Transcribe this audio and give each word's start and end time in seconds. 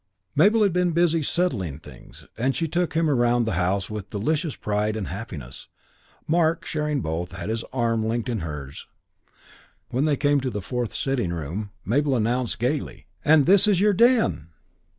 Mabel 0.35 0.63
had 0.63 0.73
been 0.73 0.93
busy 0.93 1.21
"settling 1.21 1.77
things", 1.77 2.25
and 2.35 2.55
she 2.55 2.67
took 2.67 2.95
him 2.95 3.07
round 3.07 3.45
the 3.45 3.51
house 3.51 3.87
with 3.87 4.09
delicious 4.09 4.55
pride 4.55 4.95
and 4.95 5.09
happiness. 5.09 5.67
Mark, 6.25 6.65
sharing 6.65 7.01
both, 7.01 7.33
had 7.33 7.49
his 7.49 7.63
arm 7.71 8.03
linked 8.07 8.27
in 8.27 8.39
hers. 8.39 8.87
When 9.89 10.05
they 10.05 10.17
came 10.17 10.39
to 10.41 10.49
the 10.49 10.59
fourth 10.59 10.95
sitting 10.95 11.29
room 11.31 11.69
Mabel 11.85 12.15
announced 12.15 12.57
gaily, 12.57 13.05
"And 13.23 13.45
this 13.45 13.67
is 13.67 13.79
your 13.79 13.93
den!" 13.93 14.49